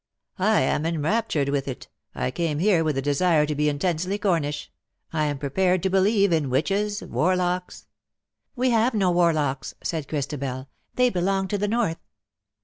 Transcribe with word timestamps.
^' 0.39 0.43
I 0.43 0.61
am 0.61 0.83
enraptured 0.87 1.49
with 1.49 1.67
it! 1.67 1.87
I 2.15 2.31
came 2.31 2.57
here 2.57 2.83
with 2.83 2.95
the 2.95 3.03
desire 3.03 3.45
to 3.45 3.53
be 3.53 3.69
intensely 3.69 4.17
Cornish. 4.17 4.71
I 5.13 5.25
am 5.25 5.37
prepared 5.37 5.83
to 5.83 5.91
believe 5.91 6.33
in 6.33 6.49
witches— 6.49 7.03
warlocks 7.03 7.81
'■" 7.81 7.85
We 8.55 8.71
have 8.71 8.95
no 8.95 9.11
warlocks," 9.11 9.75
said 9.83 10.07
Christabel. 10.07 10.47
^'^ 10.47 10.67
They 10.95 11.11
belong 11.11 11.47
to 11.49 11.57
the 11.59 11.67
North.' 11.67 11.99